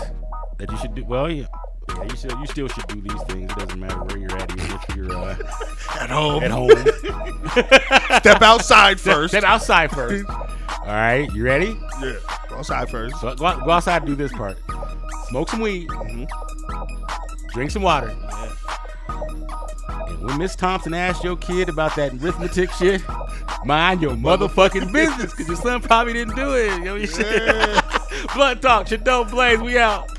that 0.59 0.71
you 0.71 0.77
should 0.79 0.95
do. 0.95 1.05
Well, 1.05 1.31
yeah, 1.31 1.47
yeah, 1.89 2.03
you 2.05 2.17
still 2.17 2.39
you 2.41 2.47
still 2.47 2.69
should 2.69 2.87
do 2.87 3.01
these 3.01 3.23
things. 3.25 3.51
It 3.51 3.59
doesn't 3.59 3.79
matter 3.81 3.99
where 4.05 4.17
you're 4.19 4.37
at, 4.37 4.51
even 4.53 4.71
if 4.73 4.97
you're 4.97 5.13
uh, 5.13 5.37
At 6.01 6.11
home. 6.11 6.43
at 6.45 6.51
home. 6.51 6.71
Step 8.21 8.43
outside 8.43 8.99
Step- 9.01 9.15
first. 9.15 9.33
Step 9.33 9.45
outside 9.45 9.91
first. 9.91 10.25
All 10.87 10.93
right, 10.93 11.29
you 11.35 11.45
ready? 11.45 11.77
Yeah. 12.01 12.15
Go 12.49 12.59
outside 12.59 12.89
first. 12.89 13.21
So 13.21 13.35
go, 13.35 13.61
go 13.65 13.71
outside 13.71 14.03
and 14.03 14.07
do 14.07 14.15
this 14.15 14.33
part. 14.33 14.57
Smoke 15.29 15.49
some 15.49 15.59
weed. 15.59 15.89
Mm-hmm. 15.89 16.25
Drink 17.53 17.73
some 17.73 17.83
water. 17.83 18.15
And 19.09 20.25
when 20.25 20.39
Miss 20.39 20.55
Thompson 20.55 20.95
asked 20.95 21.25
your 21.25 21.37
kid 21.37 21.69
about 21.69 21.97
that 21.97 22.13
arithmetic 22.13 22.71
shit, 22.71 23.03
mind 23.65 24.01
your 24.01 24.13
motherfucking 24.13 24.93
business, 24.93 25.33
because 25.33 25.49
your 25.49 25.57
son 25.57 25.83
probably 25.83 26.13
didn't 26.13 26.37
do 26.37 26.55
it. 26.55 26.79
You 26.79 26.85
know, 26.85 26.95
you 26.95 27.09
should. 27.09 27.83
Blunt 28.33 28.63
talk, 28.63 28.87
Shadow 28.87 29.25
Blaze, 29.25 29.59
we 29.59 29.79
out. 29.79 30.16